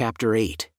chapter 0.00 0.34
8. 0.34 0.70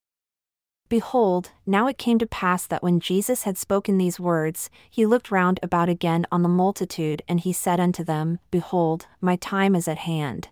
Behold, 0.89 1.51
now 1.67 1.85
it 1.85 1.99
came 1.99 2.17
to 2.17 2.25
pass 2.25 2.65
that 2.65 2.81
when 2.81 2.99
Jesus 2.99 3.43
had 3.43 3.55
spoken 3.55 3.99
these 3.99 4.19
words, 4.19 4.71
he 4.89 5.05
looked 5.05 5.29
round 5.29 5.59
about 5.61 5.89
again 5.89 6.25
on 6.31 6.41
the 6.41 6.49
multitude, 6.49 7.21
and 7.27 7.39
he 7.39 7.53
said 7.53 7.79
unto 7.79 8.03
them, 8.03 8.39
Behold, 8.49 9.05
my 9.21 9.35
time 9.35 9.75
is 9.75 9.87
at 9.87 9.99
hand. 9.99 10.47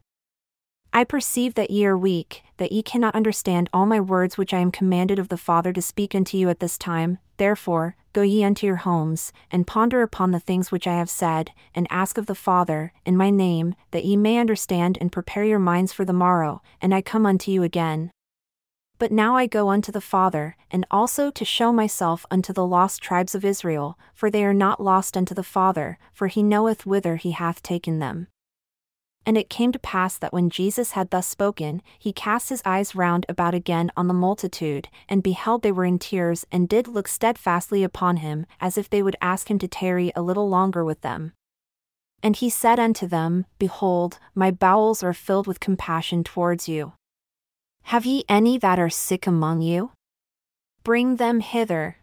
I 0.93 1.03
perceive 1.03 1.55
that 1.55 1.71
ye 1.71 1.83
are 1.87 1.97
weak, 1.97 2.43
that 2.57 2.71
ye 2.71 2.83
cannot 2.83 3.15
understand 3.15 3.71
all 3.73 3.87
my 3.87 3.99
words 3.99 4.37
which 4.37 4.53
I 4.53 4.59
am 4.59 4.69
commanded 4.69 5.17
of 5.17 5.29
the 5.29 5.45
Father 5.49 5.73
to 5.73 5.81
speak 5.81 6.13
unto 6.13 6.37
you 6.37 6.47
at 6.47 6.59
this 6.59 6.77
time, 6.77 7.17
therefore, 7.37 7.95
go 8.13 8.21
ye 8.21 8.43
unto 8.43 8.67
your 8.67 8.83
homes, 8.85 9.33
and 9.49 9.65
ponder 9.65 10.03
upon 10.03 10.29
the 10.29 10.39
things 10.39 10.71
which 10.71 10.85
I 10.85 10.93
have 10.93 11.09
said, 11.09 11.53
and 11.73 11.87
ask 11.89 12.19
of 12.19 12.27
the 12.27 12.35
Father, 12.35 12.93
in 13.03 13.17
my 13.17 13.31
name, 13.31 13.73
that 13.89 14.05
ye 14.05 14.15
may 14.15 14.37
understand 14.37 14.95
and 15.01 15.11
prepare 15.11 15.43
your 15.43 15.57
minds 15.57 15.91
for 15.91 16.05
the 16.05 16.13
morrow, 16.13 16.61
and 16.79 16.93
I 16.93 17.01
come 17.01 17.25
unto 17.25 17.49
you 17.49 17.63
again. 17.63 18.11
But 18.99 19.13
now 19.13 19.37
I 19.37 19.47
go 19.47 19.69
unto 19.69 19.93
the 19.93 20.01
Father, 20.01 20.57
and 20.69 20.85
also 20.91 21.31
to 21.31 21.45
show 21.45 21.71
myself 21.71 22.25
unto 22.29 22.51
the 22.51 22.67
lost 22.67 23.01
tribes 23.01 23.33
of 23.33 23.45
Israel, 23.45 23.97
for 24.13 24.29
they 24.29 24.43
are 24.43 24.53
not 24.53 24.83
lost 24.83 25.15
unto 25.15 25.33
the 25.33 25.41
Father, 25.41 25.97
for 26.11 26.27
he 26.27 26.43
knoweth 26.43 26.85
whither 26.85 27.15
he 27.15 27.31
hath 27.31 27.63
taken 27.63 27.99
them. 27.99 28.27
And 29.25 29.37
it 29.37 29.49
came 29.49 29.71
to 29.71 29.79
pass 29.79 30.17
that 30.17 30.33
when 30.33 30.49
Jesus 30.49 30.91
had 30.91 31.11
thus 31.11 31.27
spoken, 31.27 31.81
he 31.97 32.11
cast 32.11 32.49
his 32.49 32.61
eyes 32.65 32.93
round 32.93 33.25
about 33.29 33.53
again 33.53 33.89
on 33.95 34.07
the 34.07 34.13
multitude, 34.13 34.89
and 35.07 35.23
beheld 35.23 35.61
they 35.61 35.71
were 35.71 35.85
in 35.85 35.97
tears, 35.97 36.45
and 36.51 36.67
did 36.67 36.85
look 36.85 37.07
steadfastly 37.07 37.83
upon 37.83 38.17
him, 38.17 38.45
as 38.59 38.77
if 38.77 38.89
they 38.89 39.01
would 39.01 39.15
ask 39.21 39.49
him 39.49 39.59
to 39.59 39.67
tarry 39.67 40.11
a 40.13 40.21
little 40.21 40.49
longer 40.49 40.83
with 40.83 41.01
them. 41.01 41.31
And 42.21 42.35
he 42.35 42.49
said 42.49 42.79
unto 42.81 43.07
them, 43.07 43.45
Behold, 43.59 44.19
my 44.35 44.51
bowels 44.51 45.03
are 45.03 45.13
filled 45.13 45.47
with 45.47 45.61
compassion 45.61 46.25
towards 46.25 46.67
you. 46.67 46.93
Have 47.89 48.05
ye 48.05 48.23
any 48.29 48.59
that 48.59 48.77
are 48.77 48.91
sick 48.91 49.25
among 49.25 49.63
you? 49.63 49.93
Bring 50.83 51.15
them 51.15 51.39
hither. 51.39 51.97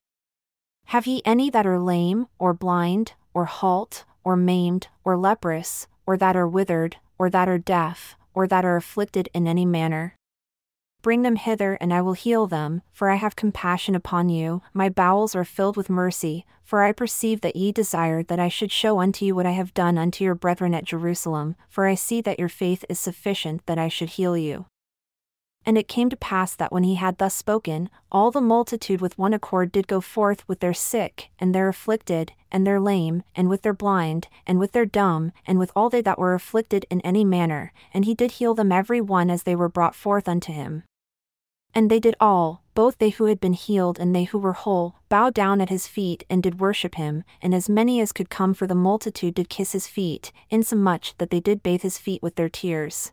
Have 0.86 1.06
ye 1.06 1.22
any 1.24 1.48
that 1.48 1.64
are 1.64 1.78
lame, 1.78 2.26
or 2.40 2.52
blind, 2.52 3.12
or 3.32 3.44
halt, 3.44 4.04
or 4.24 4.34
maimed, 4.34 4.88
or 5.04 5.16
leprous, 5.16 5.86
or 6.04 6.16
that 6.16 6.34
are 6.34 6.48
withered, 6.48 6.96
or 7.20 7.30
that 7.30 7.48
are 7.48 7.58
deaf, 7.58 8.16
or 8.34 8.48
that 8.48 8.64
are 8.64 8.74
afflicted 8.74 9.28
in 9.32 9.46
any 9.46 9.64
manner? 9.64 10.16
Bring 11.02 11.22
them 11.22 11.36
hither, 11.36 11.74
and 11.74 11.94
I 11.94 12.02
will 12.02 12.14
heal 12.14 12.48
them, 12.48 12.82
for 12.92 13.08
I 13.08 13.14
have 13.14 13.36
compassion 13.36 13.94
upon 13.94 14.28
you. 14.28 14.62
My 14.74 14.88
bowels 14.88 15.36
are 15.36 15.44
filled 15.44 15.76
with 15.76 15.88
mercy, 15.88 16.44
for 16.64 16.82
I 16.82 16.90
perceive 16.90 17.42
that 17.42 17.54
ye 17.54 17.70
desire 17.70 18.24
that 18.24 18.40
I 18.40 18.48
should 18.48 18.72
show 18.72 18.98
unto 18.98 19.24
you 19.24 19.36
what 19.36 19.46
I 19.46 19.52
have 19.52 19.72
done 19.72 19.98
unto 19.98 20.24
your 20.24 20.34
brethren 20.34 20.74
at 20.74 20.84
Jerusalem, 20.84 21.54
for 21.68 21.86
I 21.86 21.94
see 21.94 22.20
that 22.22 22.40
your 22.40 22.48
faith 22.48 22.84
is 22.88 22.98
sufficient 22.98 23.64
that 23.66 23.78
I 23.78 23.86
should 23.86 24.18
heal 24.18 24.36
you. 24.36 24.66
And 25.66 25.76
it 25.76 25.88
came 25.88 26.08
to 26.10 26.16
pass 26.16 26.54
that 26.54 26.70
when 26.70 26.84
he 26.84 26.94
had 26.94 27.18
thus 27.18 27.34
spoken, 27.34 27.90
all 28.12 28.30
the 28.30 28.40
multitude 28.40 29.00
with 29.00 29.18
one 29.18 29.34
accord 29.34 29.72
did 29.72 29.88
go 29.88 30.00
forth 30.00 30.48
with 30.48 30.60
their 30.60 30.72
sick, 30.72 31.30
and 31.40 31.52
their 31.52 31.68
afflicted, 31.68 32.32
and 32.52 32.64
their 32.64 32.78
lame, 32.78 33.24
and 33.34 33.48
with 33.48 33.62
their 33.62 33.74
blind, 33.74 34.28
and 34.46 34.60
with 34.60 34.70
their 34.70 34.86
dumb, 34.86 35.32
and 35.44 35.58
with 35.58 35.72
all 35.74 35.90
they 35.90 36.00
that 36.02 36.20
were 36.20 36.34
afflicted 36.34 36.86
in 36.88 37.00
any 37.00 37.24
manner, 37.24 37.72
and 37.92 38.04
he 38.04 38.14
did 38.14 38.32
heal 38.32 38.54
them 38.54 38.70
every 38.70 39.00
one 39.00 39.28
as 39.28 39.42
they 39.42 39.56
were 39.56 39.68
brought 39.68 39.96
forth 39.96 40.28
unto 40.28 40.52
him. 40.52 40.84
And 41.74 41.90
they 41.90 41.98
did 41.98 42.14
all, 42.20 42.62
both 42.74 42.98
they 42.98 43.10
who 43.10 43.24
had 43.24 43.40
been 43.40 43.52
healed 43.52 43.98
and 43.98 44.14
they 44.14 44.24
who 44.24 44.38
were 44.38 44.52
whole, 44.52 44.94
bow 45.08 45.30
down 45.30 45.60
at 45.60 45.68
his 45.68 45.88
feet 45.88 46.24
and 46.30 46.42
did 46.42 46.60
worship 46.60 46.94
him, 46.94 47.24
and 47.42 47.52
as 47.52 47.68
many 47.68 48.00
as 48.00 48.12
could 48.12 48.30
come 48.30 48.54
for 48.54 48.68
the 48.68 48.74
multitude 48.76 49.34
did 49.34 49.48
kiss 49.48 49.72
his 49.72 49.88
feet, 49.88 50.30
insomuch 50.48 51.14
that 51.18 51.30
they 51.30 51.40
did 51.40 51.62
bathe 51.62 51.82
his 51.82 51.98
feet 51.98 52.22
with 52.22 52.36
their 52.36 52.48
tears. 52.48 53.10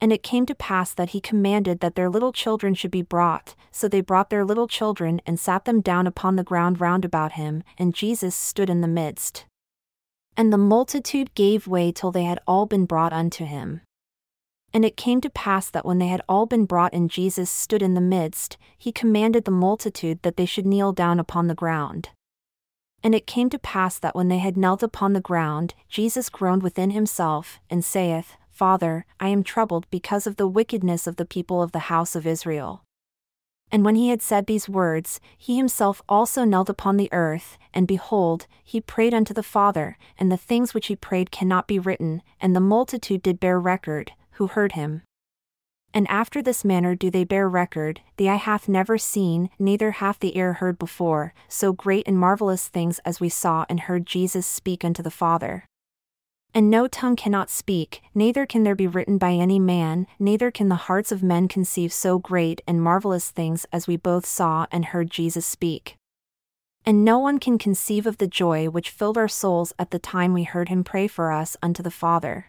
And 0.00 0.12
it 0.12 0.22
came 0.22 0.44
to 0.46 0.54
pass 0.54 0.92
that 0.92 1.10
he 1.10 1.20
commanded 1.20 1.80
that 1.80 1.94
their 1.94 2.10
little 2.10 2.32
children 2.32 2.74
should 2.74 2.90
be 2.90 3.02
brought, 3.02 3.54
so 3.70 3.88
they 3.88 4.02
brought 4.02 4.30
their 4.30 4.44
little 4.44 4.68
children 4.68 5.22
and 5.26 5.40
sat 5.40 5.64
them 5.64 5.80
down 5.80 6.06
upon 6.06 6.36
the 6.36 6.44
ground 6.44 6.80
round 6.80 7.04
about 7.04 7.32
him, 7.32 7.62
and 7.78 7.94
Jesus 7.94 8.34
stood 8.34 8.68
in 8.68 8.82
the 8.82 8.88
midst. 8.88 9.46
And 10.36 10.52
the 10.52 10.58
multitude 10.58 11.34
gave 11.34 11.66
way 11.66 11.92
till 11.92 12.12
they 12.12 12.24
had 12.24 12.40
all 12.46 12.66
been 12.66 12.84
brought 12.84 13.14
unto 13.14 13.46
him. 13.46 13.80
And 14.74 14.84
it 14.84 14.98
came 14.98 15.22
to 15.22 15.30
pass 15.30 15.70
that 15.70 15.86
when 15.86 15.98
they 15.98 16.08
had 16.08 16.20
all 16.28 16.44
been 16.44 16.66
brought 16.66 16.92
and 16.92 17.08
Jesus 17.08 17.50
stood 17.50 17.80
in 17.80 17.94
the 17.94 18.00
midst, 18.02 18.58
he 18.76 18.92
commanded 18.92 19.46
the 19.46 19.50
multitude 19.50 20.20
that 20.22 20.36
they 20.36 20.44
should 20.44 20.66
kneel 20.66 20.92
down 20.92 21.18
upon 21.18 21.46
the 21.46 21.54
ground. 21.54 22.10
And 23.02 23.14
it 23.14 23.26
came 23.26 23.48
to 23.50 23.58
pass 23.58 23.98
that 23.98 24.14
when 24.14 24.28
they 24.28 24.38
had 24.38 24.58
knelt 24.58 24.82
upon 24.82 25.14
the 25.14 25.20
ground, 25.20 25.72
Jesus 25.88 26.28
groaned 26.28 26.62
within 26.62 26.90
himself, 26.90 27.58
and 27.70 27.82
saith, 27.82 28.36
Father, 28.56 29.04
I 29.20 29.28
am 29.28 29.42
troubled 29.42 29.86
because 29.90 30.26
of 30.26 30.36
the 30.36 30.48
wickedness 30.48 31.06
of 31.06 31.16
the 31.16 31.26
people 31.26 31.62
of 31.62 31.72
the 31.72 31.90
house 31.90 32.16
of 32.16 32.26
Israel. 32.26 32.84
And 33.70 33.84
when 33.84 33.96
he 33.96 34.08
had 34.08 34.22
said 34.22 34.46
these 34.46 34.66
words, 34.66 35.20
he 35.36 35.58
himself 35.58 36.00
also 36.08 36.44
knelt 36.44 36.70
upon 36.70 36.96
the 36.96 37.12
earth, 37.12 37.58
and 37.74 37.86
behold, 37.86 38.46
he 38.64 38.80
prayed 38.80 39.12
unto 39.12 39.34
the 39.34 39.42
Father, 39.42 39.98
and 40.18 40.32
the 40.32 40.38
things 40.38 40.72
which 40.72 40.86
he 40.86 40.96
prayed 40.96 41.30
cannot 41.30 41.68
be 41.68 41.78
written, 41.78 42.22
and 42.40 42.56
the 42.56 42.60
multitude 42.60 43.20
did 43.20 43.40
bear 43.40 43.60
record, 43.60 44.12
who 44.36 44.46
heard 44.46 44.72
him. 44.72 45.02
And 45.92 46.08
after 46.08 46.40
this 46.40 46.64
manner 46.64 46.94
do 46.94 47.10
they 47.10 47.24
bear 47.24 47.50
record, 47.50 48.00
the 48.16 48.30
eye 48.30 48.36
hath 48.36 48.70
never 48.70 48.96
seen, 48.96 49.50
neither 49.58 49.90
hath 49.90 50.20
the 50.20 50.38
ear 50.38 50.54
heard 50.54 50.78
before, 50.78 51.34
so 51.46 51.74
great 51.74 52.08
and 52.08 52.18
marvellous 52.18 52.68
things 52.68 53.00
as 53.00 53.20
we 53.20 53.28
saw 53.28 53.66
and 53.68 53.80
heard 53.80 54.06
Jesus 54.06 54.46
speak 54.46 54.82
unto 54.82 55.02
the 55.02 55.10
Father. 55.10 55.66
And 56.56 56.70
no 56.70 56.88
tongue 56.88 57.16
cannot 57.16 57.50
speak, 57.50 58.00
neither 58.14 58.46
can 58.46 58.62
there 58.62 58.74
be 58.74 58.86
written 58.86 59.18
by 59.18 59.32
any 59.32 59.58
man, 59.58 60.06
neither 60.18 60.50
can 60.50 60.70
the 60.70 60.86
hearts 60.88 61.12
of 61.12 61.22
men 61.22 61.48
conceive 61.48 61.92
so 61.92 62.18
great 62.18 62.62
and 62.66 62.80
marvelous 62.80 63.30
things 63.30 63.66
as 63.74 63.86
we 63.86 63.98
both 63.98 64.24
saw 64.24 64.64
and 64.72 64.86
heard 64.86 65.10
Jesus 65.10 65.44
speak. 65.44 65.98
And 66.86 67.04
no 67.04 67.18
one 67.18 67.38
can 67.38 67.58
conceive 67.58 68.06
of 68.06 68.16
the 68.16 68.26
joy 68.26 68.70
which 68.70 68.88
filled 68.88 69.18
our 69.18 69.28
souls 69.28 69.74
at 69.78 69.90
the 69.90 69.98
time 69.98 70.32
we 70.32 70.44
heard 70.44 70.70
him 70.70 70.82
pray 70.82 71.06
for 71.08 71.30
us 71.30 71.58
unto 71.62 71.82
the 71.82 71.90
Father. 71.90 72.48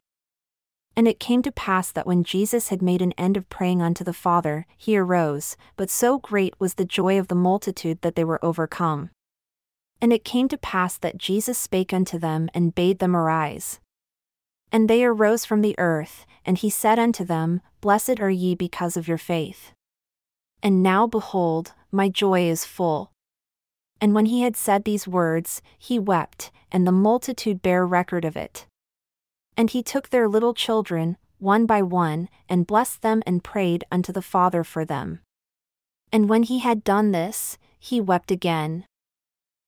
And 0.96 1.06
it 1.06 1.20
came 1.20 1.42
to 1.42 1.52
pass 1.52 1.92
that 1.92 2.08
when 2.08 2.24
Jesus 2.24 2.70
had 2.70 2.82
made 2.82 3.02
an 3.02 3.12
end 3.18 3.36
of 3.36 3.50
praying 3.50 3.82
unto 3.82 4.06
the 4.06 4.14
Father, 4.14 4.66
he 4.78 4.96
arose, 4.96 5.58
but 5.76 5.90
so 5.90 6.18
great 6.18 6.54
was 6.60 6.76
the 6.76 6.86
joy 6.86 7.20
of 7.20 7.28
the 7.28 7.36
multitude 7.36 8.02
that 8.04 8.16
they 8.16 8.24
were 8.24 8.40
overcome. 8.42 9.10
And 10.02 10.14
it 10.14 10.24
came 10.24 10.48
to 10.48 10.58
pass 10.58 10.98
that 10.98 11.18
Jesus 11.18 11.58
spake 11.58 11.92
unto 11.92 12.18
them 12.18 12.48
and 12.54 12.74
bade 12.74 13.00
them 13.00 13.14
arise. 13.14 13.82
And 14.72 14.90
they 14.90 15.04
arose 15.04 15.46
from 15.46 15.62
the 15.62 15.76
earth, 15.78 16.26
and 16.46 16.58
he 16.58 16.70
said 16.70 17.00
unto 17.00 17.24
them, 17.24 17.62
Blessed 17.82 18.20
are 18.20 18.30
ye 18.30 18.56
because 18.56 18.98
of 18.98 19.08
your 19.08 19.18
faith. 19.18 19.72
And 20.62 20.84
now 20.84 21.08
behold, 21.08 21.74
my 21.92 22.10
joy 22.10 22.50
is 22.50 22.66
full. 22.66 23.12
And 24.02 24.14
when 24.14 24.28
he 24.28 24.42
had 24.42 24.56
said 24.56 24.84
these 24.84 25.08
words, 25.08 25.62
he 25.78 25.98
wept, 25.98 26.52
and 26.72 26.86
the 26.86 26.92
multitude 26.92 27.62
bare 27.62 27.86
record 27.86 28.26
of 28.26 28.36
it. 28.36 28.66
And 29.56 29.70
he 29.70 29.82
took 29.82 30.10
their 30.10 30.28
little 30.28 30.54
children, 30.54 31.18
one 31.40 31.66
by 31.66 31.82
one, 31.82 32.30
and 32.50 32.68
blessed 32.68 33.02
them 33.02 33.24
and 33.26 33.44
prayed 33.44 33.84
unto 33.92 34.12
the 34.12 34.22
Father 34.22 34.64
for 34.64 34.86
them. 34.86 35.22
And 36.12 36.30
when 36.30 36.44
he 36.44 36.60
had 36.60 36.84
done 36.84 37.12
this, 37.12 37.58
he 37.80 38.00
wept 38.00 38.32
again. 38.32 38.86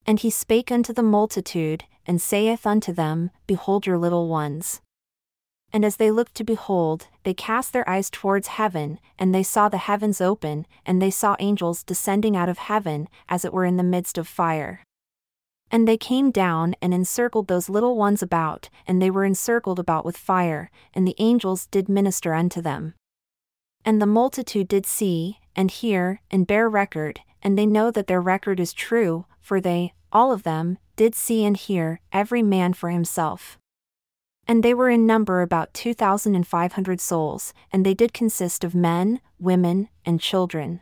And 0.05 0.19
he 0.19 0.29
spake 0.29 0.71
unto 0.71 0.93
the 0.93 1.03
multitude, 1.03 1.85
and 2.05 2.21
saith 2.21 2.65
unto 2.65 2.91
them, 2.93 3.31
Behold 3.45 3.85
your 3.85 3.97
little 3.97 4.27
ones. 4.27 4.81
And 5.71 5.85
as 5.85 5.97
they 5.97 6.09
looked 6.09 6.35
to 6.35 6.43
behold, 6.43 7.07
they 7.23 7.33
cast 7.33 7.73
their 7.73 7.87
eyes 7.87 8.09
towards 8.09 8.47
heaven, 8.47 8.99
and 9.19 9.33
they 9.33 9.43
saw 9.43 9.69
the 9.69 9.77
heavens 9.77 10.19
open, 10.19 10.65
and 10.85 11.01
they 11.01 11.11
saw 11.11 11.35
angels 11.39 11.83
descending 11.83 12.35
out 12.35 12.49
of 12.49 12.57
heaven, 12.57 13.07
as 13.27 13.45
it 13.45 13.53
were 13.53 13.65
in 13.65 13.77
the 13.77 13.83
midst 13.83 14.17
of 14.17 14.27
fire. 14.27 14.83
And 15.71 15.87
they 15.87 15.97
came 15.97 16.31
down 16.31 16.75
and 16.81 16.93
encircled 16.93 17.47
those 17.47 17.69
little 17.69 17.95
ones 17.95 18.23
about, 18.23 18.69
and 18.87 18.99
they 18.99 19.11
were 19.11 19.25
encircled 19.25 19.77
about 19.77 20.05
with 20.05 20.17
fire, 20.17 20.71
and 20.93 21.07
the 21.07 21.15
angels 21.19 21.67
did 21.67 21.87
minister 21.87 22.33
unto 22.33 22.61
them. 22.61 22.95
And 23.85 24.01
the 24.01 24.07
multitude 24.07 24.67
did 24.67 24.87
see, 24.87 25.39
and 25.55 25.69
hear, 25.69 26.21
and 26.31 26.47
bear 26.47 26.67
record, 26.67 27.21
and 27.43 27.57
they 27.57 27.67
know 27.67 27.91
that 27.91 28.07
their 28.07 28.21
record 28.21 28.59
is 28.59 28.73
true, 28.73 29.25
for 29.39 29.61
they, 29.61 29.93
all 30.11 30.31
of 30.31 30.43
them, 30.43 30.79
did 30.95 31.13
see 31.13 31.45
and 31.45 31.55
hear, 31.55 32.01
every 32.11 32.41
man 32.41 32.73
for 32.73 32.89
himself. 32.89 33.59
And 34.49 34.63
they 34.63 34.73
were 34.73 34.89
in 34.89 35.05
number 35.05 35.43
about 35.43 35.75
2,500 35.75 36.99
souls, 36.99 37.53
and 37.71 37.85
they 37.85 37.93
did 37.93 38.15
consist 38.15 38.63
of 38.63 38.73
men, 38.73 39.21
women, 39.39 39.89
and 40.03 40.19
children. 40.19 40.81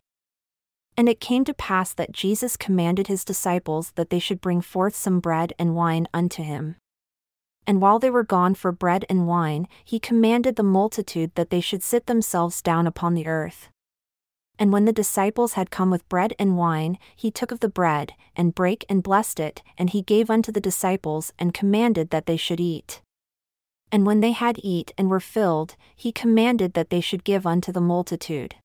And 0.96 1.10
it 1.10 1.20
came 1.20 1.44
to 1.44 1.54
pass 1.54 1.94
that 1.94 2.14
Jesus 2.14 2.56
commanded 2.56 3.08
his 3.08 3.26
disciples 3.26 3.92
that 3.96 4.10
they 4.10 4.20
should 4.20 4.40
bring 4.40 4.62
forth 4.62 4.96
some 4.96 5.20
bread 5.20 5.52
and 5.60 5.76
wine 5.76 6.08
unto 6.14 6.44
him. 6.44 6.78
And 7.68 7.82
while 7.82 8.00
they 8.00 8.10
were 8.10 8.24
gone 8.24 8.56
for 8.56 8.72
bread 8.72 9.04
and 9.10 9.28
wine, 9.28 9.68
he 9.84 10.00
commanded 10.00 10.56
the 10.56 10.64
multitude 10.64 11.36
that 11.36 11.50
they 11.50 11.60
should 11.60 11.84
sit 11.84 12.06
themselves 12.06 12.62
down 12.62 12.88
upon 12.88 13.16
the 13.16 13.28
earth. 13.28 13.68
And 14.58 14.72
when 14.72 14.86
the 14.86 14.94
disciples 14.94 15.54
had 15.54 15.72
come 15.72 15.92
with 15.92 16.08
bread 16.08 16.34
and 16.40 16.56
wine, 16.56 16.98
he 17.18 17.32
took 17.32 17.52
of 17.52 17.60
the 17.60 17.68
bread, 17.68 18.14
and 18.34 18.56
brake 18.56 18.86
and 18.88 19.04
blessed 19.04 19.42
it, 19.42 19.62
and 19.78 19.90
he 19.90 20.02
gave 20.02 20.30
unto 20.30 20.54
the 20.54 20.62
disciples, 20.62 21.34
and 21.38 21.54
commanded 21.54 22.12
that 22.12 22.28
they 22.28 22.38
should 22.38 22.62
eat. 22.62 23.02
And 23.92 24.06
when 24.06 24.20
they 24.20 24.32
had 24.32 24.60
eat 24.62 24.92
and 24.98 25.10
were 25.10 25.20
filled, 25.20 25.76
he 25.96 26.12
commanded 26.12 26.74
that 26.74 26.90
they 26.90 27.02
should 27.02 27.24
give 27.24 27.48
unto 27.48 27.72
the 27.72 27.82
multitude. 27.82 28.56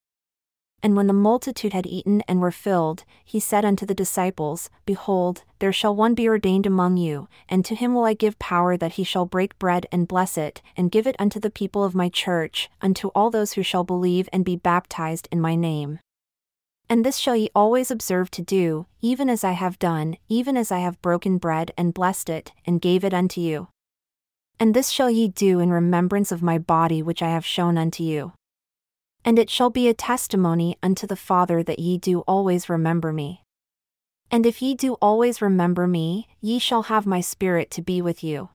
And 0.85 0.97
when 0.97 1.07
the 1.07 1.13
multitude 1.13 1.73
had 1.73 1.87
eaten 1.87 2.23
and 2.27 2.41
were 2.41 2.51
filled, 2.51 3.05
he 3.25 3.39
said 3.39 3.65
unto 3.65 3.87
the 3.87 3.95
disciples, 3.95 4.69
Behold, 4.85 5.45
there 5.61 5.73
shall 5.73 5.95
one 5.95 6.15
be 6.15 6.29
ordained 6.29 6.67
among 6.67 6.97
you, 6.97 7.29
and 7.49 7.65
to 7.65 7.77
him 7.77 7.95
will 7.95 8.05
I 8.05 8.15
give 8.15 8.39
power 8.41 8.77
that 8.77 8.95
he 8.95 9.05
shall 9.05 9.25
break 9.25 9.57
bread 9.61 9.87
and 9.93 10.09
bless 10.09 10.37
it, 10.37 10.61
and 10.77 10.91
give 10.91 11.07
it 11.07 11.15
unto 11.21 11.39
the 11.39 11.51
people 11.51 11.85
of 11.85 11.95
my 11.95 12.09
church, 12.09 12.69
unto 12.81 13.09
all 13.09 13.31
those 13.31 13.53
who 13.53 13.63
shall 13.63 13.85
believe 13.85 14.29
and 14.33 14.45
be 14.45 14.57
baptized 14.57 15.29
in 15.31 15.41
my 15.41 15.55
name. 15.55 16.01
And 16.89 17.07
this 17.07 17.17
shall 17.17 17.37
ye 17.37 17.49
always 17.55 17.93
observe 17.93 18.29
to 18.33 18.43
do, 18.43 18.87
even 19.01 19.31
as 19.31 19.45
I 19.45 19.53
have 19.53 19.79
done, 19.79 20.17
even 20.29 20.57
as 20.57 20.73
I 20.73 20.81
have 20.81 21.01
broken 21.01 21.39
bread 21.39 21.71
and 21.79 21.95
blessed 21.95 22.29
it, 22.29 22.51
and 22.67 22.81
gave 22.81 23.05
it 23.05 23.15
unto 23.15 23.41
you. 23.41 23.69
And 24.59 24.75
this 24.75 24.91
shall 24.91 25.11
ye 25.11 25.29
do 25.29 25.59
in 25.59 25.71
remembrance 25.71 26.31
of 26.31 26.43
my 26.43 26.59
body 26.59 27.03
which 27.03 27.23
I 27.23 27.29
have 27.31 27.45
shown 27.45 27.77
unto 27.77 28.03
you. 28.03 28.33
And 29.25 29.39
it 29.39 29.51
shall 29.51 29.71
be 29.71 29.89
a 29.89 29.95
testimony 29.95 30.77
unto 30.83 31.07
the 31.07 31.17
Father 31.17 31.63
that 31.63 31.79
ye 31.79 31.99
do 31.99 32.21
always 32.21 32.69
remember 32.69 33.13
me. 33.13 33.45
And 34.31 34.47
if 34.47 34.63
ye 34.63 34.75
do 34.75 34.95
always 34.95 35.43
remember 35.43 35.87
me, 35.87 36.27
ye 36.41 36.59
shall 36.59 36.85
have 36.85 37.07
my 37.07 37.21
Spirit 37.21 37.71
to 37.73 37.83
be 37.83 38.01
with 38.01 38.25
you. 38.25 38.49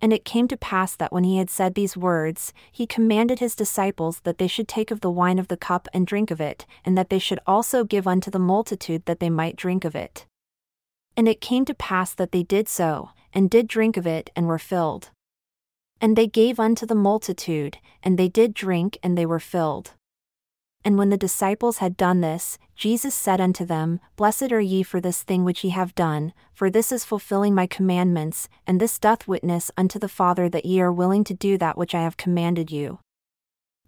And 0.00 0.12
it 0.12 0.24
came 0.24 0.48
to 0.48 0.56
pass 0.56 0.94
that 0.96 1.12
when 1.12 1.24
he 1.24 1.38
had 1.38 1.48
said 1.48 1.74
these 1.74 1.96
words, 1.96 2.52
he 2.70 2.86
commanded 2.86 3.38
his 3.38 3.56
disciples 3.56 4.20
that 4.20 4.36
they 4.36 4.46
should 4.46 4.68
take 4.68 4.90
of 4.90 5.00
the 5.00 5.10
wine 5.10 5.38
of 5.38 5.48
the 5.48 5.56
cup 5.56 5.88
and 5.94 6.06
drink 6.06 6.30
of 6.30 6.40
it, 6.40 6.66
and 6.84 6.98
that 6.98 7.08
they 7.08 7.18
should 7.18 7.40
also 7.46 7.84
give 7.84 8.06
unto 8.06 8.30
the 8.30 8.38
multitude 8.38 9.06
that 9.06 9.20
they 9.20 9.30
might 9.30 9.56
drink 9.56 9.84
of 9.84 9.94
it. 9.94 10.26
And 11.16 11.28
it 11.28 11.40
came 11.40 11.64
to 11.66 11.74
pass 11.74 12.14
that 12.14 12.32
they 12.32 12.42
did 12.42 12.68
so, 12.68 13.10
and 13.32 13.50
did 13.50 13.68
drink 13.68 13.96
of 13.96 14.06
it, 14.06 14.30
and 14.34 14.46
were 14.46 14.58
filled. 14.58 15.10
And 16.00 16.16
they 16.16 16.26
gave 16.26 16.58
unto 16.58 16.86
the 16.86 16.94
multitude, 16.94 17.78
and 18.02 18.18
they 18.18 18.28
did 18.28 18.54
drink, 18.54 18.98
and 19.02 19.16
they 19.16 19.26
were 19.26 19.40
filled. 19.40 19.92
And 20.84 20.98
when 20.98 21.08
the 21.08 21.16
disciples 21.16 21.78
had 21.78 21.96
done 21.96 22.20
this, 22.20 22.58
Jesus 22.76 23.14
said 23.14 23.40
unto 23.40 23.64
them, 23.64 24.00
Blessed 24.16 24.52
are 24.52 24.60
ye 24.60 24.82
for 24.82 25.00
this 25.00 25.22
thing 25.22 25.44
which 25.44 25.64
ye 25.64 25.70
have 25.70 25.94
done, 25.94 26.34
for 26.52 26.68
this 26.68 26.92
is 26.92 27.04
fulfilling 27.04 27.54
my 27.54 27.66
commandments, 27.66 28.48
and 28.66 28.80
this 28.80 28.98
doth 28.98 29.26
witness 29.26 29.70
unto 29.78 29.98
the 29.98 30.08
Father 30.08 30.48
that 30.50 30.66
ye 30.66 30.80
are 30.80 30.92
willing 30.92 31.24
to 31.24 31.32
do 31.32 31.56
that 31.56 31.78
which 31.78 31.94
I 31.94 32.02
have 32.02 32.18
commanded 32.18 32.70
you. 32.70 32.98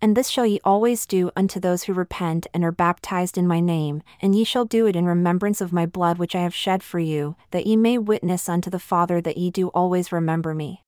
And 0.01 0.17
this 0.17 0.29
shall 0.29 0.45
ye 0.47 0.61
always 0.63 1.07
do 1.07 1.31
unto 1.35 1.59
those 1.59 1.85
who 1.85 1.95
repent 1.95 2.47
and 2.53 2.63
are 2.63 2.73
baptized 2.73 3.39
in 3.39 3.47
my 3.47 3.61
name, 3.61 4.03
and 4.21 4.35
ye 4.35 4.45
shall 4.45 4.65
do 4.65 4.87
it 4.87 4.95
in 4.95 5.07
remembrance 5.07 5.61
of 5.61 5.73
my 5.73 5.87
blood 5.87 6.19
which 6.19 6.35
I 6.35 6.43
have 6.43 6.55
shed 6.55 6.83
for 6.83 6.99
you, 6.99 7.35
that 7.51 7.67
ye 7.67 7.77
may 7.77 7.97
witness 7.97 8.49
unto 8.49 8.69
the 8.69 8.79
Father 8.79 9.21
that 9.23 9.39
ye 9.39 9.51
do 9.51 9.69
always 9.69 10.13
remember 10.13 10.55
me. 10.55 10.83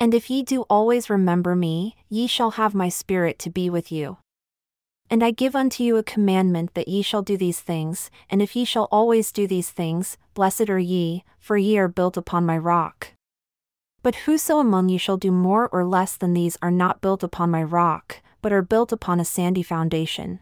And 0.00 0.14
if 0.14 0.30
ye 0.30 0.42
do 0.42 0.62
always 0.62 1.10
remember 1.10 1.54
me, 1.54 1.96
ye 2.08 2.26
shall 2.26 2.52
have 2.52 2.74
my 2.74 2.88
Spirit 2.88 3.38
to 3.40 3.50
be 3.50 3.68
with 3.70 3.92
you. 3.92 4.18
And 5.10 5.22
I 5.22 5.30
give 5.30 5.54
unto 5.54 5.84
you 5.84 5.98
a 5.98 6.02
commandment 6.02 6.74
that 6.74 6.88
ye 6.88 7.02
shall 7.02 7.22
do 7.22 7.36
these 7.36 7.60
things, 7.60 8.10
and 8.30 8.40
if 8.40 8.56
ye 8.56 8.64
shall 8.64 8.88
always 8.90 9.30
do 9.32 9.46
these 9.46 9.70
things, 9.70 10.16
blessed 10.32 10.70
are 10.70 10.78
ye, 10.78 11.24
for 11.38 11.56
ye 11.58 11.78
are 11.78 11.88
built 11.88 12.16
upon 12.16 12.46
my 12.46 12.56
rock. 12.56 13.13
But 14.04 14.26
whoso 14.26 14.58
among 14.58 14.90
you 14.90 14.98
shall 14.98 15.16
do 15.16 15.32
more 15.32 15.66
or 15.72 15.82
less 15.82 16.14
than 16.14 16.34
these 16.34 16.58
are 16.60 16.70
not 16.70 17.00
built 17.00 17.22
upon 17.22 17.50
my 17.50 17.62
rock, 17.62 18.20
but 18.42 18.52
are 18.52 18.60
built 18.60 18.92
upon 18.92 19.18
a 19.18 19.24
sandy 19.24 19.62
foundation. 19.62 20.40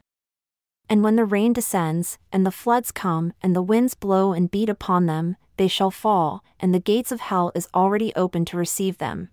And 0.89 1.05
when 1.05 1.15
the 1.15 1.25
rain 1.25 1.53
descends, 1.53 2.19
and 2.33 2.45
the 2.45 2.51
floods 2.51 2.91
come, 2.91 3.33
and 3.41 3.55
the 3.55 3.63
winds 3.63 3.95
blow 3.95 4.33
and 4.33 4.51
beat 4.51 4.69
upon 4.69 5.07
them, 5.07 5.37
they 5.59 5.69
shall 5.69 5.93
fall, 5.93 6.43
and 6.59 6.75
the 6.75 6.81
gates 6.81 7.13
of 7.13 7.21
hell 7.21 7.53
is 7.55 7.69
already 7.73 8.13
open 8.17 8.45
to 8.47 8.57
receive 8.57 8.99
them. 8.99 9.29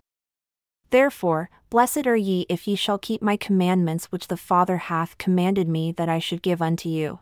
Therefore, 0.90 1.50
blessed 1.68 2.06
are 2.06 2.16
ye 2.16 2.46
if 2.48 2.68
ye 2.68 2.76
shall 2.76 2.98
keep 2.98 3.20
my 3.20 3.36
commandments 3.36 4.12
which 4.12 4.28
the 4.28 4.36
Father 4.36 4.76
hath 4.76 5.18
commanded 5.18 5.68
me 5.68 5.90
that 5.90 6.08
I 6.08 6.20
should 6.20 6.40
give 6.40 6.62
unto 6.62 6.88
you. 6.88 7.18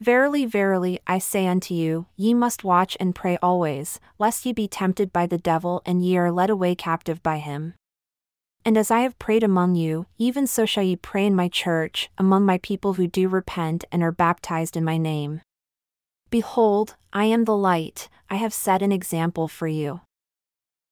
Verily, 0.00 0.46
verily, 0.46 0.98
I 1.06 1.18
say 1.18 1.46
unto 1.46 1.74
you, 1.74 2.06
ye 2.16 2.32
must 2.32 2.64
watch 2.64 2.96
and 2.98 3.14
pray 3.14 3.36
always, 3.42 4.00
lest 4.18 4.46
ye 4.46 4.52
be 4.54 4.66
tempted 4.66 5.12
by 5.12 5.26
the 5.26 5.36
devil 5.36 5.82
and 5.84 6.02
ye 6.02 6.16
are 6.16 6.32
led 6.32 6.48
away 6.48 6.74
captive 6.74 7.22
by 7.22 7.36
him. 7.36 7.74
And 8.64 8.78
as 8.78 8.90
I 8.90 9.00
have 9.00 9.18
prayed 9.18 9.42
among 9.42 9.74
you, 9.74 10.06
even 10.16 10.46
so 10.46 10.64
shall 10.64 10.84
ye 10.84 10.96
pray 10.96 11.26
in 11.26 11.34
my 11.34 11.48
church, 11.48 12.10
among 12.16 12.46
my 12.46 12.56
people 12.58 12.94
who 12.94 13.06
do 13.06 13.28
repent 13.28 13.84
and 13.92 14.02
are 14.02 14.12
baptized 14.12 14.74
in 14.74 14.84
my 14.84 14.96
name. 14.96 15.42
Behold, 16.30 16.96
I 17.12 17.24
am 17.26 17.44
the 17.44 17.56
light, 17.56 18.08
I 18.30 18.36
have 18.36 18.54
set 18.54 18.80
an 18.80 18.92
example 18.92 19.48
for 19.48 19.68
you. 19.68 20.00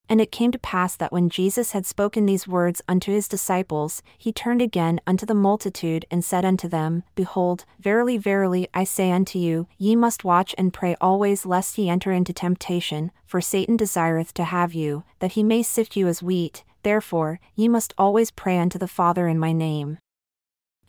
And 0.08 0.22
it 0.22 0.32
came 0.32 0.50
to 0.52 0.58
pass 0.58 0.96
that 0.96 1.12
when 1.12 1.28
Jesus 1.28 1.72
had 1.72 1.84
spoken 1.84 2.24
these 2.24 2.48
words 2.48 2.80
unto 2.88 3.12
his 3.12 3.28
disciples, 3.28 4.02
he 4.16 4.32
turned 4.32 4.62
again 4.62 5.00
unto 5.06 5.26
the 5.26 5.34
multitude 5.34 6.06
and 6.10 6.24
said 6.24 6.46
unto 6.46 6.66
them, 6.66 7.02
Behold, 7.14 7.66
verily, 7.78 8.16
verily, 8.16 8.68
I 8.72 8.84
say 8.84 9.10
unto 9.10 9.38
you, 9.38 9.66
ye 9.76 9.94
must 9.94 10.24
watch 10.24 10.54
and 10.56 10.72
pray 10.72 10.96
always 11.00 11.44
lest 11.44 11.76
ye 11.76 11.90
enter 11.90 12.10
into 12.10 12.32
temptation, 12.32 13.12
for 13.26 13.42
Satan 13.42 13.76
desireth 13.76 14.32
to 14.34 14.44
have 14.44 14.72
you, 14.72 15.04
that 15.18 15.32
he 15.32 15.42
may 15.42 15.62
sift 15.62 15.94
you 15.94 16.08
as 16.08 16.22
wheat, 16.22 16.64
therefore, 16.84 17.38
ye 17.54 17.68
must 17.68 17.92
always 17.98 18.30
pray 18.30 18.58
unto 18.58 18.78
the 18.78 18.88
Father 18.88 19.28
in 19.28 19.38
my 19.38 19.52
name. 19.52 19.98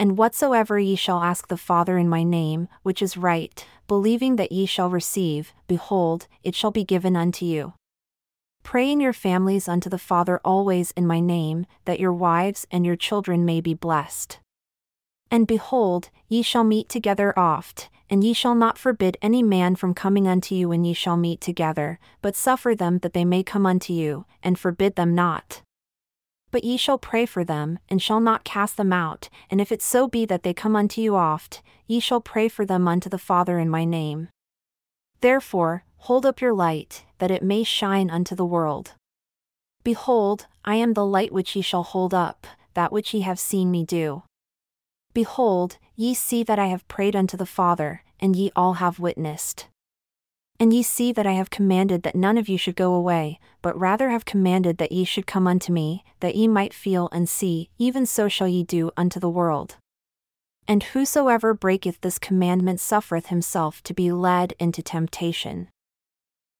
And 0.01 0.17
whatsoever 0.17 0.79
ye 0.79 0.95
shall 0.95 1.21
ask 1.21 1.49
the 1.49 1.57
Father 1.57 1.97
in 1.97 2.07
my 2.07 2.23
name, 2.23 2.69
which 2.83 3.01
is 3.01 3.17
right, 3.17 3.65
believing 3.85 4.37
that 4.37 4.53
ye 4.53 4.65
shall 4.65 4.89
receive, 4.89 5.51
behold, 5.67 6.27
it 6.41 6.55
shall 6.55 6.71
be 6.71 6.85
given 6.85 7.17
unto 7.17 7.43
you. 7.45 7.73
Pray 8.63 8.91
in 8.91 8.99
your 8.99 9.13
families 9.13 9.67
unto 9.67 9.89
the 9.89 9.97
Father 9.97 10.39
always 10.45 10.91
in 10.91 11.07
my 11.07 11.19
name, 11.19 11.65
that 11.85 11.99
your 11.99 12.13
wives 12.13 12.67
and 12.71 12.85
your 12.85 12.95
children 12.95 13.45
may 13.45 13.61
be 13.61 13.73
blessed. 13.73 14.39
And 15.31 15.47
behold, 15.47 16.09
ye 16.27 16.41
shall 16.41 16.63
meet 16.63 16.89
together 16.89 17.37
oft, 17.37 17.89
and 18.09 18.23
ye 18.23 18.33
shall 18.33 18.55
not 18.55 18.77
forbid 18.77 19.17
any 19.21 19.43
man 19.43 19.75
from 19.75 19.93
coming 19.93 20.27
unto 20.27 20.55
you 20.55 20.69
when 20.69 20.83
ye 20.83 20.93
shall 20.93 21.17
meet 21.17 21.41
together, 21.41 21.99
but 22.21 22.35
suffer 22.35 22.73
them 22.73 22.99
that 22.99 23.13
they 23.13 23.25
may 23.25 23.43
come 23.43 23.65
unto 23.65 23.93
you, 23.93 24.25
and 24.41 24.57
forbid 24.57 24.95
them 24.95 25.13
not. 25.13 25.61
But 26.51 26.63
ye 26.63 26.77
shall 26.77 26.97
pray 26.97 27.27
for 27.27 27.43
them, 27.43 27.77
and 27.89 28.01
shall 28.01 28.19
not 28.19 28.43
cast 28.43 28.77
them 28.77 28.91
out, 28.91 29.29
and 29.51 29.61
if 29.61 29.71
it 29.71 29.83
so 29.83 30.07
be 30.07 30.25
that 30.25 30.41
they 30.41 30.53
come 30.53 30.75
unto 30.75 30.99
you 30.99 31.15
oft, 31.15 31.61
ye 31.85 31.99
shall 31.99 32.21
pray 32.21 32.47
for 32.47 32.65
them 32.65 32.87
unto 32.87 33.09
the 33.09 33.19
Father 33.19 33.59
in 33.59 33.69
my 33.69 33.85
name. 33.85 34.29
Therefore, 35.21 35.83
hold 35.97 36.25
up 36.25 36.41
your 36.41 36.53
light, 36.53 37.05
that 37.17 37.31
it 37.31 37.43
may 37.43 37.63
shine 37.63 38.09
unto 38.09 38.35
the 38.35 38.45
world. 38.45 38.93
Behold, 39.83 40.47
I 40.63 40.75
am 40.75 40.93
the 40.93 41.05
light 41.05 41.31
which 41.31 41.55
ye 41.55 41.61
shall 41.61 41.83
hold 41.83 42.13
up, 42.13 42.47
that 42.73 42.91
which 42.91 43.13
ye 43.13 43.21
have 43.21 43.39
seen 43.39 43.71
me 43.71 43.83
do. 43.83 44.23
Behold, 45.13 45.77
ye 45.95 46.13
see 46.13 46.43
that 46.43 46.59
I 46.59 46.67
have 46.67 46.87
prayed 46.87 47.15
unto 47.15 47.35
the 47.35 47.45
Father, 47.45 48.03
and 48.19 48.35
ye 48.35 48.51
all 48.55 48.73
have 48.73 48.99
witnessed. 48.99 49.67
And 50.59 50.73
ye 50.73 50.83
see 50.83 51.11
that 51.13 51.25
I 51.25 51.33
have 51.33 51.49
commanded 51.49 52.03
that 52.03 52.15
none 52.15 52.37
of 52.37 52.49
you 52.49 52.57
should 52.57 52.75
go 52.75 52.93
away, 52.93 53.39
but 53.61 53.79
rather 53.79 54.09
have 54.09 54.25
commanded 54.25 54.77
that 54.77 54.91
ye 54.91 55.05
should 55.05 55.25
come 55.25 55.47
unto 55.47 55.71
me, 55.71 56.03
that 56.19 56.35
ye 56.35 56.47
might 56.47 56.73
feel 56.73 57.09
and 57.11 57.27
see, 57.29 57.69
even 57.77 58.05
so 58.05 58.27
shall 58.27 58.47
ye 58.47 58.63
do 58.63 58.91
unto 58.97 59.19
the 59.19 59.29
world. 59.29 59.77
And 60.69 60.83
whosoever 60.83 61.55
breaketh 61.55 61.99
this 62.01 62.19
commandment 62.19 62.79
suffereth 62.79 63.25
himself 63.25 63.81
to 63.81 63.93
be 63.93 64.11
led 64.11 64.53
into 64.59 64.83
temptation. 64.83 65.67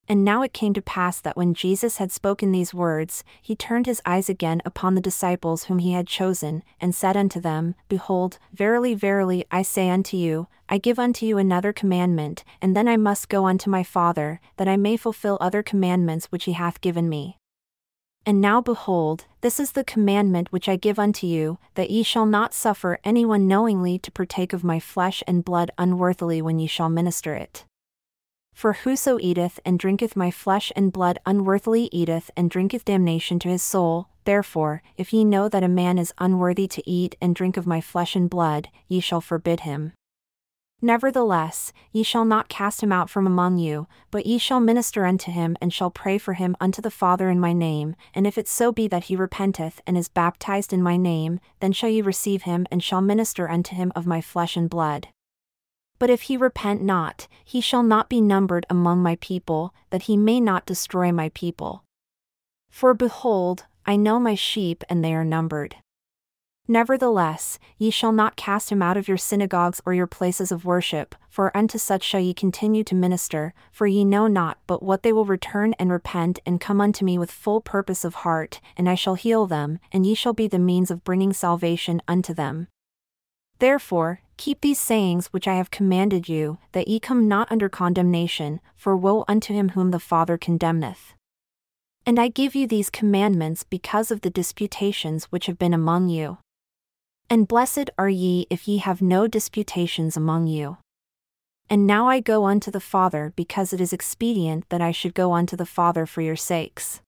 And 0.08 0.26
now 0.26 0.42
it 0.42 0.52
came 0.52 0.74
to 0.74 0.82
pass 0.82 1.22
that 1.22 1.38
when 1.38 1.54
Jesus 1.54 1.98
had 1.98 2.12
spoken 2.12 2.52
these 2.52 2.74
words, 2.74 3.24
he 3.40 3.56
turned 3.56 3.86
his 3.86 4.02
eyes 4.08 4.28
again 4.28 4.64
upon 4.66 4.96
the 4.96 5.02
disciples 5.02 5.66
whom 5.66 5.78
he 5.78 5.92
had 5.92 6.08
chosen, 6.08 6.64
and 6.82 6.96
said 6.96 7.16
unto 7.16 7.40
them, 7.40 7.76
Behold, 7.88 8.40
verily, 8.52 8.96
verily, 8.96 9.46
I 9.52 9.62
say 9.62 9.92
unto 9.92 10.18
you, 10.18 10.48
I 10.68 10.80
give 10.80 10.98
unto 10.98 11.28
you 11.28 11.38
another 11.38 11.72
commandment, 11.72 12.44
and 12.64 12.76
then 12.76 12.88
I 12.88 12.98
must 12.98 13.30
go 13.30 13.46
unto 13.46 13.70
my 13.70 13.84
Father, 13.84 14.42
that 14.58 14.68
I 14.68 14.76
may 14.76 14.98
fulfill 14.98 15.38
other 15.40 15.62
commandments 15.62 16.26
which 16.32 16.46
he 16.46 16.54
hath 16.54 16.82
given 16.82 17.08
me. 17.08 17.39
And 18.26 18.42
now 18.42 18.62
behold, 18.62 19.26
this 19.42 19.60
is 19.60 19.72
the 19.72 19.84
commandment 19.84 20.52
which 20.52 20.70
I 20.70 20.76
give 20.76 21.00
unto 21.00 21.26
you, 21.26 21.58
that 21.76 21.90
ye 21.90 22.04
shall 22.04 22.26
not 22.26 22.54
suffer 22.54 23.00
any 23.04 23.26
one 23.26 23.48
knowingly 23.48 23.98
to 24.00 24.12
partake 24.12 24.54
of 24.54 24.64
my 24.64 24.80
flesh 24.80 25.24
and 25.26 25.44
blood 25.44 25.72
unworthily 25.78 26.42
when 26.42 26.60
ye 26.60 26.68
shall 26.68 26.90
minister 26.90 27.34
it. 27.34 27.66
For 28.54 28.74
whoso 28.74 29.18
eateth 29.22 29.60
and 29.64 29.80
drinketh 29.80 30.18
my 30.18 30.32
flesh 30.32 30.72
and 30.76 30.92
blood 30.92 31.18
unworthily 31.26 31.88
eateth 31.94 32.30
and 32.36 32.50
drinketh 32.50 32.84
damnation 32.84 33.40
to 33.40 33.50
his 33.50 33.64
soul, 33.64 34.10
therefore, 34.26 34.84
if 34.98 35.14
ye 35.14 35.24
know 35.24 35.48
that 35.48 35.64
a 35.64 35.70
man 35.70 35.98
is 35.98 36.14
unworthy 36.18 36.68
to 36.68 36.90
eat 36.90 37.16
and 37.22 37.34
drink 37.34 37.56
of 37.56 37.66
my 37.66 37.80
flesh 37.80 38.18
and 38.18 38.30
blood, 38.30 38.68
ye 38.90 39.00
shall 39.00 39.22
forbid 39.22 39.62
him. 39.62 39.94
Nevertheless, 40.82 41.74
ye 41.92 42.04
shall 42.04 42.24
not 42.24 42.48
cast 42.48 42.82
him 42.82 42.92
out 42.92 43.10
from 43.10 43.28
among 43.28 43.58
you, 43.58 43.88
but 44.12 44.26
ye 44.26 44.38
shall 44.38 44.62
minister 44.62 45.06
unto 45.06 45.30
him 45.30 45.58
and 45.60 45.74
shall 45.74 45.92
pray 45.92 46.18
for 46.18 46.34
him 46.34 46.56
unto 46.62 46.82
the 46.82 46.92
Father 46.92 47.30
in 47.30 47.40
my 47.40 47.52
name, 47.52 47.96
and 48.14 48.26
if 48.26 48.38
it 48.38 48.48
so 48.48 48.72
be 48.72 48.88
that 48.88 49.06
he 49.06 49.16
repenteth 49.16 49.82
and 49.86 49.98
is 49.98 50.08
baptized 50.08 50.72
in 50.72 50.82
my 50.82 50.96
name, 50.96 51.42
then 51.60 51.74
shall 51.74 51.90
ye 51.90 52.02
receive 52.02 52.44
him 52.44 52.66
and 52.72 52.82
shall 52.82 53.02
minister 53.02 53.50
unto 53.50 53.76
him 53.76 53.92
of 53.94 54.08
my 54.08 54.22
flesh 54.22 54.56
and 54.56 54.70
blood. 54.70 55.10
But 56.00 56.10
if 56.10 56.24
he 56.24 56.38
repent 56.38 56.82
not, 56.82 57.28
he 57.44 57.60
shall 57.60 57.84
not 57.84 58.08
be 58.08 58.22
numbered 58.22 58.66
among 58.70 59.04
my 59.04 59.18
people, 59.18 59.74
that 59.90 60.04
he 60.04 60.16
may 60.16 60.40
not 60.40 60.66
destroy 60.66 61.12
my 61.12 61.28
people. 61.30 61.84
For 62.70 62.94
behold, 62.94 63.66
I 63.86 63.98
know 63.98 64.18
my 64.18 64.36
sheep 64.36 64.86
and 64.88 65.04
they 65.04 65.14
are 65.14 65.26
numbered. 65.26 65.76
Nevertheless, 66.72 67.58
ye 67.80 67.90
shall 67.90 68.12
not 68.12 68.36
cast 68.36 68.72
him 68.72 68.84
out 68.84 68.96
of 68.96 69.08
your 69.08 69.18
synagogues 69.18 69.82
or 69.88 69.94
your 69.96 70.06
places 70.06 70.52
of 70.52 70.66
worship, 70.66 71.16
for 71.28 71.56
unto 71.58 71.80
such 71.80 72.04
shall 72.04 72.20
ye 72.20 72.32
continue 72.32 72.84
to 72.84 72.94
minister, 72.94 73.56
for 73.72 73.88
ye 73.88 74.06
know 74.06 74.28
not 74.28 74.60
but 74.68 74.84
what 74.84 75.02
they 75.02 75.12
will 75.12 75.26
return 75.26 75.74
and 75.80 75.92
repent 75.92 76.38
and 76.46 76.62
come 76.62 76.80
unto 76.80 77.04
me 77.04 77.18
with 77.18 77.32
full 77.32 77.60
purpose 77.60 78.06
of 78.06 78.22
heart, 78.22 78.62
and 78.78 78.88
I 78.88 78.94
shall 78.94 79.16
heal 79.16 79.48
them, 79.48 79.80
and 79.92 80.06
ye 80.06 80.14
shall 80.14 80.34
be 80.34 80.48
the 80.48 80.60
means 80.60 80.92
of 80.92 81.04
bringing 81.04 81.34
salvation 81.34 82.04
unto 82.08 82.36
them. 82.36 82.68
Therefore, 83.58 84.22
keep 84.38 84.62
these 84.62 84.80
sayings 84.80 85.34
which 85.34 85.48
I 85.48 85.56
have 85.56 85.72
commanded 85.72 86.30
you, 86.30 86.60
that 86.74 86.88
ye 86.88 87.00
come 87.00 87.28
not 87.28 87.52
under 87.52 87.68
condemnation, 87.68 88.62
for 88.76 88.96
woe 88.96 89.26
unto 89.28 89.56
him 89.56 89.70
whom 89.70 89.90
the 89.90 90.00
Father 90.00 90.38
condemneth. 90.38 91.16
And 92.06 92.20
I 92.20 92.28
give 92.28 92.54
you 92.54 92.68
these 92.68 92.92
commandments 92.92 93.64
because 93.64 94.12
of 94.12 94.22
the 94.22 94.30
disputations 94.30 95.26
which 95.32 95.48
have 95.48 95.58
been 95.58 95.74
among 95.74 96.10
you. 96.10 96.38
And 97.32 97.48
blessed 97.48 97.92
are 97.96 98.10
ye 98.10 98.48
if 98.50 98.68
ye 98.68 98.78
have 98.80 99.04
no 99.04 99.28
disputations 99.28 100.18
among 100.18 100.48
you. 100.48 100.78
And 101.70 101.86
now 101.86 102.08
I 102.08 102.22
go 102.22 102.46
unto 102.46 102.72
the 102.72 102.80
Father 102.80 103.34
because 103.36 103.72
it 103.72 103.80
is 103.80 103.94
expedient 103.94 104.68
that 104.70 104.82
I 104.82 104.92
should 104.92 105.14
go 105.14 105.34
unto 105.34 105.56
the 105.56 105.68
Father 105.68 106.08
for 106.08 106.22
your 106.22 106.36
sakes. 106.36 107.02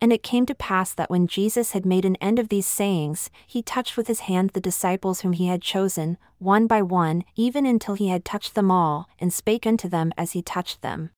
And 0.00 0.12
it 0.12 0.24
came 0.24 0.46
to 0.46 0.54
pass 0.54 0.92
that 0.94 1.10
when 1.10 1.28
Jesus 1.28 1.70
had 1.72 1.86
made 1.86 2.04
an 2.04 2.16
end 2.16 2.40
of 2.40 2.48
these 2.48 2.66
sayings, 2.66 3.30
he 3.46 3.62
touched 3.62 3.96
with 3.96 4.08
his 4.08 4.20
hand 4.20 4.50
the 4.50 4.60
disciples 4.60 5.20
whom 5.20 5.34
he 5.34 5.46
had 5.46 5.62
chosen, 5.62 6.18
one 6.38 6.66
by 6.66 6.82
one, 6.82 7.22
even 7.36 7.66
until 7.66 7.94
he 7.94 8.08
had 8.08 8.24
touched 8.24 8.56
them 8.56 8.70
all, 8.70 9.08
and 9.20 9.32
spake 9.32 9.64
unto 9.64 9.88
them 9.88 10.12
as 10.18 10.32
he 10.32 10.42
touched 10.42 10.82
them. 10.82 11.10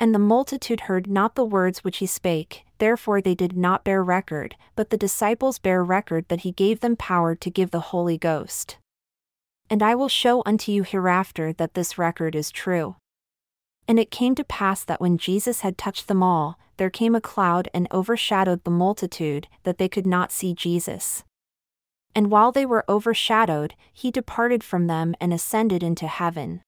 And 0.00 0.14
the 0.14 0.18
multitude 0.20 0.82
heard 0.82 1.08
not 1.08 1.34
the 1.34 1.44
words 1.44 1.84
which 1.84 1.98
he 1.98 2.06
spake, 2.06 2.64
therefore 2.78 3.20
they 3.20 3.34
did 3.34 3.56
not 3.56 3.84
bear 3.84 4.02
record, 4.02 4.56
but 4.76 4.90
the 4.90 4.96
disciples 4.96 5.58
bear 5.58 5.82
record 5.84 6.26
that 6.28 6.40
he 6.40 6.52
gave 6.52 6.80
them 6.80 6.96
power 6.96 7.34
to 7.34 7.50
give 7.50 7.70
the 7.70 7.80
Holy 7.80 8.18
Ghost. 8.18 8.78
And 9.70 9.82
I 9.82 9.94
will 9.94 10.08
show 10.08 10.42
unto 10.46 10.72
you 10.72 10.82
hereafter 10.82 11.52
that 11.52 11.74
this 11.74 11.98
record 11.98 12.34
is 12.34 12.50
true. 12.50 12.96
And 13.86 13.98
it 13.98 14.10
came 14.10 14.34
to 14.34 14.44
pass 14.44 14.84
that 14.84 15.00
when 15.00 15.18
Jesus 15.18 15.60
had 15.60 15.78
touched 15.78 16.08
them 16.08 16.22
all, 16.22 16.58
there 16.76 16.90
came 16.90 17.14
a 17.14 17.20
cloud 17.20 17.68
and 17.74 17.88
overshadowed 17.90 18.64
the 18.64 18.70
multitude, 18.70 19.48
that 19.64 19.78
they 19.78 19.88
could 19.88 20.06
not 20.06 20.30
see 20.30 20.54
Jesus. 20.54 21.24
And 22.14 22.30
while 22.30 22.52
they 22.52 22.64
were 22.64 22.84
overshadowed, 22.88 23.74
he 23.92 24.10
departed 24.10 24.64
from 24.64 24.86
them 24.86 25.14
and 25.20 25.32
ascended 25.32 25.82
into 25.82 26.06
heaven. 26.06 26.62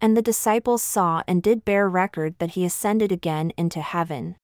And 0.00 0.16
the 0.16 0.22
disciples 0.22 0.82
saw 0.82 1.22
and 1.26 1.42
did 1.42 1.64
bear 1.64 1.88
record 1.88 2.36
that 2.38 2.50
he 2.50 2.64
ascended 2.64 3.12
again 3.12 3.52
into 3.56 3.80
heaven. 3.80 4.36